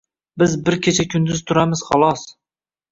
Biz 0.41 0.55
bir 0.69 0.79
kecha-kunduz 0.87 1.47
turamiz 1.53 1.87
xolos. 1.93 2.29